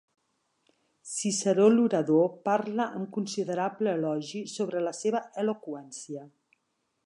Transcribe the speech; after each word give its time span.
Ciceró 1.15 1.67
l’orador 1.73 2.25
parla 2.49 2.87
amb 3.01 3.11
considerable 3.19 3.95
elogi 3.99 4.43
sobre 4.57 4.85
la 4.89 4.95
seva 5.03 5.25
eloqüència. 5.45 6.27